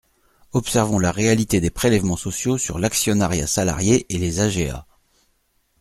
[0.53, 4.87] Observons la réalité des prélèvements sociaux sur l’actionnariat salarié et les AGA.